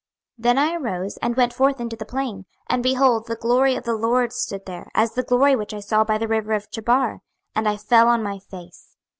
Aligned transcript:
26:003:023 0.39 0.43
Then 0.45 0.57
I 0.57 0.73
arose, 0.73 1.17
and 1.17 1.37
went 1.37 1.53
forth 1.53 1.79
into 1.79 1.95
the 1.95 2.07
plain: 2.07 2.45
and, 2.67 2.81
behold, 2.81 3.27
the 3.27 3.35
glory 3.35 3.75
of 3.75 3.83
the 3.83 3.93
LORD 3.93 4.33
stood 4.33 4.65
there, 4.65 4.89
as 4.95 5.11
the 5.13 5.21
glory 5.21 5.55
which 5.55 5.75
I 5.75 5.79
saw 5.79 6.03
by 6.03 6.17
the 6.17 6.27
river 6.27 6.53
of 6.53 6.71
Chebar: 6.71 7.19
and 7.53 7.69
I 7.69 7.77
fell 7.77 8.07
on 8.07 8.23
my 8.23 8.39
face. 8.39 8.97